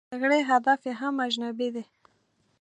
[0.09, 1.85] د جګړې هدف یې هم اجنبي دی.